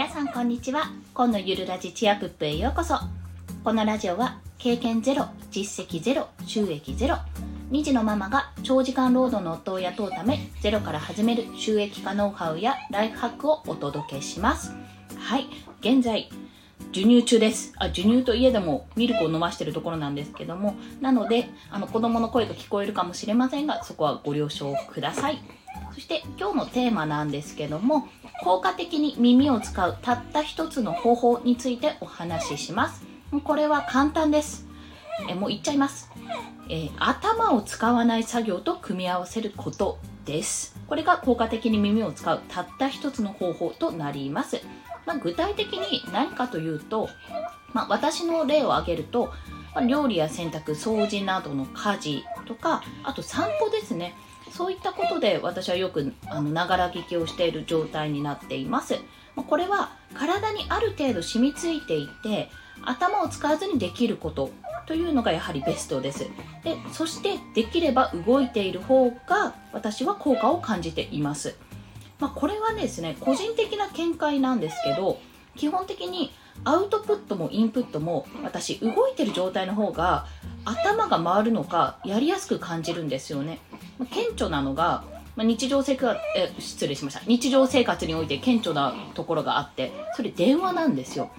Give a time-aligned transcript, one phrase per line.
[0.00, 0.90] 皆さんこんにちは。
[1.12, 2.94] 今のゆるラジチアプップへようこそ。
[3.62, 7.18] このラジオは経験ゼロ実績ゼロ収益ゼロ
[7.70, 14.72] 2児のママが長時間労働の夫を雇うためゼロから始める収益化ノウハウやライフハックをお届けします。
[15.18, 15.44] はい。
[15.80, 16.30] 現在
[16.94, 17.74] 授乳中です。
[17.76, 20.76] あ授乳といえどもミルクを飲ましてるところなんですけども。
[21.02, 25.59] なのであの子供の声が聞こえるかもしれませんがそこはご了承ください。
[25.94, 28.08] そして今日のテーマなんですけども
[28.42, 33.02] 効果的に耳を使うたった一つの方法についてお話しします。
[33.44, 34.66] これは簡単です。
[35.28, 36.10] えもう言っちゃいます。
[36.68, 40.76] えー、頭を使わない作業と組み合わせることです。
[40.86, 44.60] これが効果的に耳を使うたった一つの方法となります、
[45.06, 47.08] まあ、具体的に何かというと、
[47.72, 49.32] まあ、私の例を挙げると、
[49.74, 54.14] まあ、料理や洗濯掃除などの家事とかあと散歩ですね。
[54.50, 56.12] そういったことで私はよく
[56.52, 58.96] ながら聞きをしている状態になっています。
[59.36, 62.50] これは体にある程度染みついていて
[62.82, 64.50] 頭を使わずにできること
[64.86, 66.26] というのがやはりベストです。
[66.64, 71.56] でそしてできれば動いている方が私は効果を感じています、
[72.18, 75.18] まあ、これはですね個人的な見解なんですけど
[75.56, 76.32] 基本的に
[76.64, 80.26] アウトプットもインプットも私動いてる状態の方が
[80.64, 83.60] 頭が回るのかやりやすく感じるんですよね。
[84.06, 85.04] 顕著なのが
[85.36, 87.22] ま日常生活え失礼しました。
[87.26, 91.30] 日常生活において顕著なところがあってそれ電話なんですよ。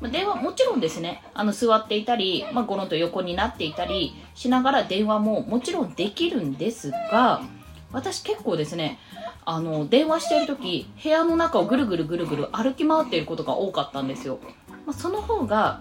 [0.00, 1.22] ま電話もちろんですね。
[1.34, 7.42] あの座っていたり、まあ、ゴロンと横になっていたりしながら電話ももちろんできるんですが
[7.92, 8.98] 私結構ですね
[9.44, 14.38] あの電話している時部屋の中をぐるぐるぐるぐる歩き回っていることが多かったんですよ、
[14.86, 15.80] まあ、その方が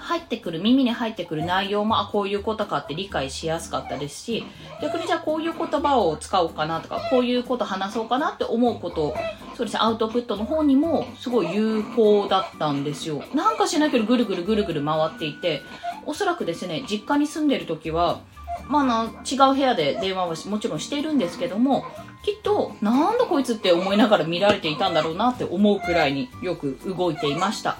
[0.00, 4.44] 入ってくる耳に入ってくる内容もあこういうことかって理解しやすかったですし
[4.82, 9.14] 逆にじゃあこういう言葉を使おうかなとかこういうこと話そうかなって思うこと
[9.56, 13.22] そうですねアウトプットの方にもすごい有効だったんですよ。
[13.34, 15.62] なんかしないけどぐるぐるぐるぐる回っていて
[16.06, 18.20] おそらくですね実家に住んでる時は
[18.68, 21.84] まあな違う部屋で電話はもちろんしているんですけども
[22.24, 27.78] きっとなんだこいつって思いながら見られていたんだろうなって思うくらいによく動いていました。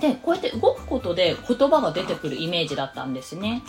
[0.00, 3.62] でこうやって動くことで言葉が出てくるイメージだったんですね。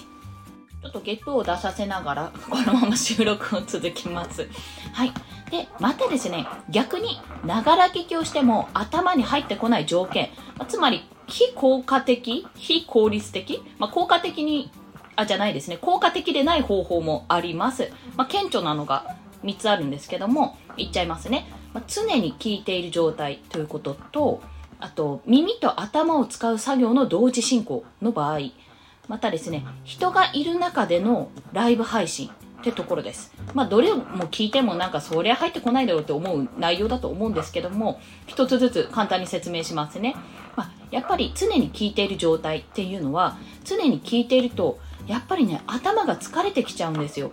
[0.82, 4.48] ちょっとゲップを出させながら このまま収録を続きます。
[4.94, 5.14] はい。
[5.52, 10.30] でまたですね逆にながら聞きをしても頭に入ってこない条件。
[10.68, 14.72] つまり非効果的非効率的、まあ、効果的に
[15.16, 15.78] あじゃないですね。
[15.78, 24.42] 効果的でない方法もあります、まあ、顕著なのが3つあるんですけども言っちゃいますね、まあ、常に聞いている状態ということと
[24.80, 28.40] あと耳と頭を使う作業の同時進行の場合
[29.08, 33.34] またですね人がいる中でのライブ配信ってところです。
[33.54, 40.16] まあどれも聞いてもなんかそりゃ入ってこないだろうって思う内容だと思うんですけども一つずつ簡単に説明しますね、
[40.56, 47.32] まあ、やっぱり常に聞いている状態っていうのは常に聞いているとやっぱりね頭が疲れてきちゃうんですよ。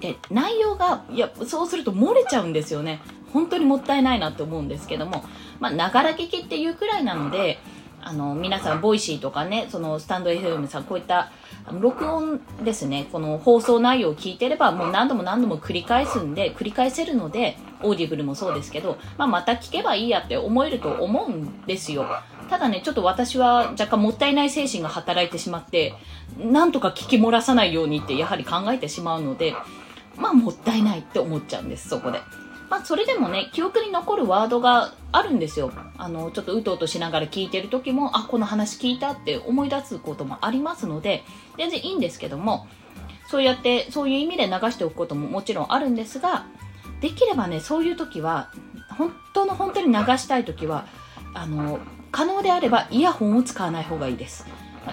[0.00, 3.00] で内容がいやそうすると漏れちゃうんですよね。
[3.32, 5.24] 本当にもったいないなって思うんですけども
[5.60, 7.58] まあ、ながら聞きっていうくらいなので、
[8.00, 11.32] あの、皆さん、ボイシーとかね、そのスタンド FM さん、こういった
[11.72, 22.06] 録音ですね、この放送内容を聞いてれば、もう何度も何度も繰り返すんで、繰り返せるので、オーディブルもそうですけど、まあ、また聞けばいいやって思えると思うんですよ。
[22.48, 25.94] ただね、ちょっと私は若干もったいない精神が働いてしまって、
[26.38, 29.54] なんとか聞き漏らさないようにってやはり考えてしまうので、
[30.16, 32.20] まあもったいないって思っちゃうんです、そこで。
[32.70, 35.72] まあ、それでもね、記憶に残るワードがあるんですよ。
[35.96, 41.24] あの、ちょっとうとうとしながら聞いてる時も、あ、この話聞いたって思い出すこともありますので、
[41.56, 42.66] 全然いいんですけども、
[43.28, 46.46] そうやって、そういう意味で流しておくことももちろんあるんですが、
[47.00, 48.50] できればね、そういう時は、
[48.96, 50.86] 本当の本当に流したい時は、
[51.34, 51.78] あの、
[52.10, 54.46] 可能であればイヤホンを使わない方がいいです。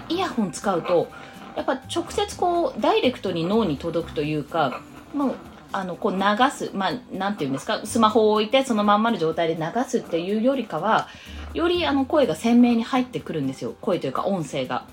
[0.10, 1.08] イヤホン使うと、
[1.56, 4.82] やっぱ直接こう、ダイレクトに脳に届くというか、
[5.14, 5.36] もう
[5.76, 6.20] あのこう流
[6.52, 11.10] す、まあ、なんていうんですかスマホを置いてそのまんまの状態で流すっていうよりかは
[11.54, 14.86] よりあの声が鮮明に入ってくるんですよ声というか音声が。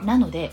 [0.00, 0.50] なので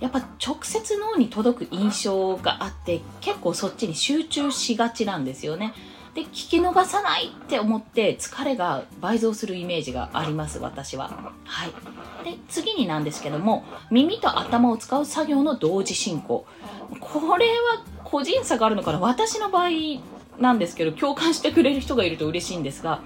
[0.00, 5.74] やっぱ直接脳に届く印象があって結構そっちに集中しがちなんですよね。
[6.14, 11.70] で聞き逃さないって思って疲れが倍増するイメージがあります私ははい
[12.24, 16.44] で次になんですけども耳と頭を使う作業の同時進行
[17.00, 17.82] これは
[18.12, 19.70] 個人差があるのかな私の場合
[20.38, 23.00] なんですけど共感してくれる人がいると嬉しいんですが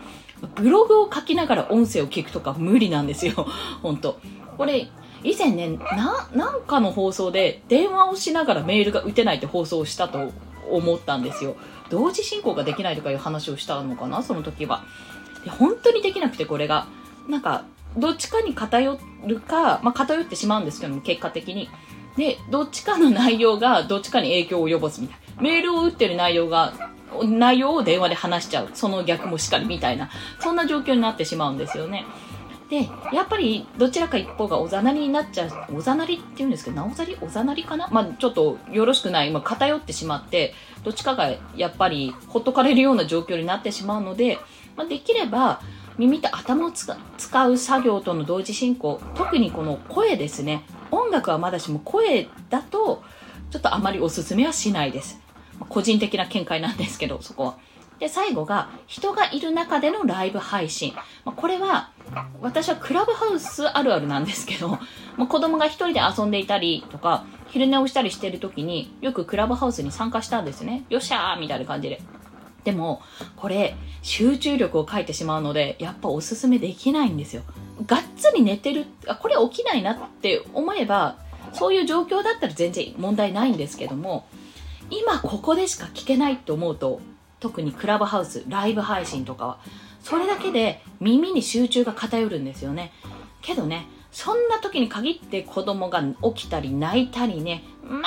[0.56, 3.46] ブログを書きながら音声を聞くとか無理なんですよ。
[3.82, 4.18] 本当。
[4.58, 4.88] これ
[5.22, 10.30] 以前ねななんかの放送で電話をしながらメールが打てないって放送をしたと
[10.70, 11.56] 思ったんですよ。
[11.88, 14.84] 同時進行ができないとかいう話をしたのかなその時は。
[15.44, 16.86] で本当にできなくてこれが。
[17.28, 17.64] なんか
[17.96, 21.70] どっちかに偏るか、まあ、偏ってしまうんですけども結果的に。
[22.16, 25.18] でどっちかの内容がどっちかに影響を及ぼすみたい。
[25.36, 26.72] なメールを打ってる内容が
[27.22, 28.70] 内容を電話で話しちゃう。
[28.74, 30.10] その逆もしかりみたいな。
[30.40, 32.04] そんな状況になってしまうんですよね。
[32.68, 37.16] でやっぱりどちらか一方がおざなりになっちゃうおざなりっていうんですけどなおざり？
[37.20, 37.86] おざなりかな？
[37.92, 39.28] まあちょっとよろしくない。
[39.28, 40.52] 今偏ってしまって
[40.82, 44.38] どっちかがやっぱりほっとかれるような状況になってしまうので、
[44.74, 45.60] まあ、できれば
[45.96, 49.00] 耳と頭を使う作業との同時進行。
[49.14, 50.64] 特にこの声ですね。
[50.90, 53.02] 音楽はまだしも声だと
[53.50, 55.20] ちょっとあまりおすすめはしないです。
[55.68, 57.56] 個人的な見解なんですけどそこは。
[57.98, 60.92] で最後が人がいる中でのライブ配信。
[61.24, 61.90] これは
[62.40, 64.78] 私はクラブハウスあるあるなんですけど、
[65.16, 70.84] ま、子供が一人で遊んでいたりとか昼寝をしたりしてる時によくクラブハウスに参加したんですね。
[70.90, 72.02] よっしゃーみたいな感じで。
[72.66, 73.00] でも
[73.36, 77.42] これ集中力を書いてしまうのでやっぱおすすめできないんですよ。
[77.86, 81.16] がっつり寝てるあこれ起きないなって思えば
[81.52, 84.26] そういう状況だったら全然問題ないんですけども
[84.90, 87.00] 今ここでしか聞けないと思うと
[87.38, 89.58] 特にクラブハウスライブ配信とかは
[90.02, 92.92] それだけで耳に集中が偏るんですよね。
[93.42, 96.02] けどねそんな時に限って子供が
[96.34, 98.00] 起きたり泣いたりねマ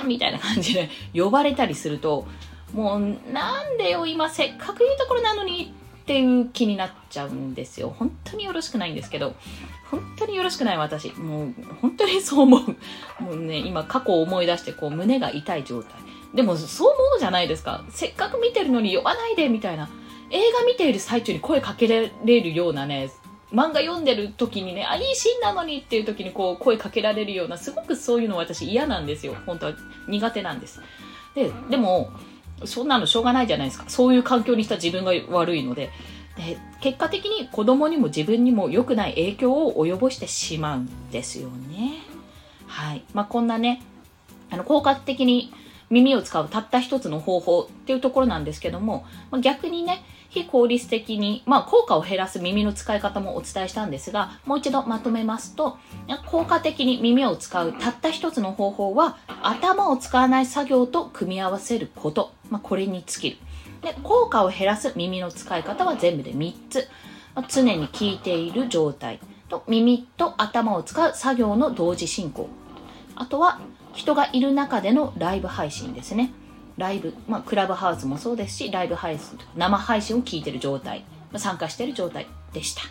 [0.00, 2.26] マみたいな感じで呼ばれたりすると
[2.72, 7.94] もうなんでよ今せっかくいいところなのにっていう気になっちゃうんですよ。
[7.98, 9.34] 本当によろしくないんですけど。
[9.90, 11.12] 本当によろしくない私。
[11.14, 12.60] もう本当にそう思う。
[13.22, 15.92] もうね今過去を思い出してこう胸が痛い状態。
[16.34, 17.84] でもそう思うじゃないですか。
[17.90, 19.88] せっかく見てるのに呼ばないでみたいな。
[20.30, 23.10] 映画見ている最中に声かけられるようなね
[23.50, 29.34] 漫画読んでる時にねあいいシーンなのにっていう時にこう声かけられるようなすごくそういうの私嫌なんですよ。
[29.46, 29.72] 本当は
[30.06, 30.82] 苦手なんです。
[31.34, 32.10] ででも
[32.64, 33.84] そんなのしょうがないじゃないですか。
[33.88, 35.90] そういう環境にした自分が悪いので。
[36.36, 41.94] で結果的に子供にも自分にも良くない影響を及ぼしてしまうんですよね。
[42.68, 43.02] はい。
[43.12, 43.82] まあ、こんなね、
[44.50, 45.52] あの、効果的に
[45.90, 55.78] 耳を使うたった一つの方法っていうところなんですけども、ま、逆にね、非効率的に、まあ、効果を減らす耳の使い方もお伝えしたんですが、もう一度まとめますと、
[56.26, 62.32] 効果的に耳を使うたった一つの方法は、頭を使わない作業と組み合わせること。
[62.50, 63.36] まあ、これに尽きる。
[63.82, 66.88] で、効果を減らす耳の使い方は全部で3つ。
[67.34, 72.48] まあ、常に聞いている状態と、耳と頭を使う作業の同時進行。
[73.16, 73.60] あとは、
[73.98, 76.30] 人がいる中でのライブ配信ですね。
[76.76, 82.82] ライブ、まあ、クラブハウスもそうですし、ライブ配信とか、生配信を聞いてる状態ま、参加してる状態でした。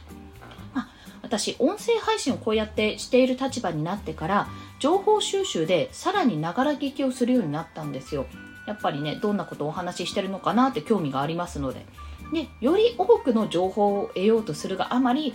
[0.73, 0.89] まあ、
[1.21, 4.47] 私、音声配信をこうやってしている立場になってから、
[4.79, 8.25] 情報収集でさらにながら聞きをするようになったんですよ。
[8.67, 11.85] やっぱりね、どんなことをお話ししてるのかなって興味がありますので。
[12.33, 15.33] で、より多くの情報を得ようとするがあまり、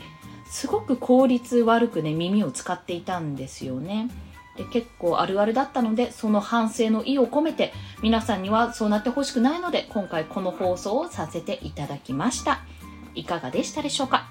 [0.50, 4.10] すごく効率悪くね、耳を使っていたんですよね。
[4.56, 7.72] で結構あるあるだったのでその反省の意を込めて
[8.02, 12.60] 皆さんにはそうなってほしくないので今回この放送をさせていただきました。
[13.14, 14.28] いかがでしたでしょうか？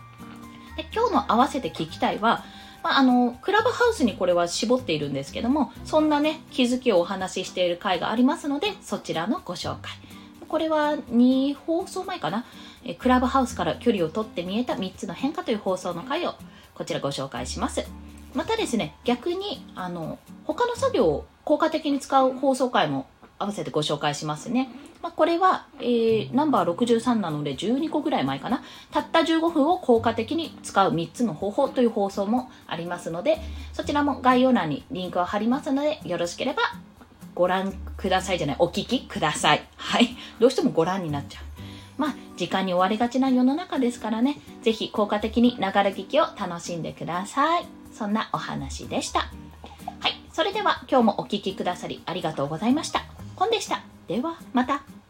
[0.77, 2.43] で今日の合わせて聞きたいは、
[2.83, 9.91] まあ、あのクラブハウスにこれは絞っているんですけどもそんなね気づきをお話ししている回がありますのでそちらのご紹介。
[10.47, 12.45] これは2放送前かな？
[12.83, 16.35] えクラブハウスから距離を取って見えた3つの変化という放送の回を
[16.75, 17.85] こちらご紹介します。
[18.33, 23.07] またですね、逆に、あの、他の作業を効果的に使う放送回も
[23.39, 24.69] 合わせてご紹介しますね。
[25.01, 28.63] まあ、これは、えー、ナンバー63なので12個ぐらい前かな。
[28.91, 33.39] たった15分を効果的に使う3つの方法という放送もありますので、
[33.73, 36.61] そちらも概要欄にリンクを貼りますので、よろしければ
[37.33, 39.63] ご覧くださいじゃない、お聞きください。
[39.75, 40.09] はい。
[40.39, 41.43] どうしてもご覧になっちゃう。
[41.97, 47.80] まあ、時間に追われがちな世の中ですからね、ぜひ効果的にながら聞きを楽しんでください。
[47.91, 49.19] そんなお話でした。
[49.99, 50.21] はい。
[50.33, 53.03] それでは今日もお聴きくださりありがとうございました。
[53.35, 53.83] コンでした。
[54.07, 55.00] ではまた。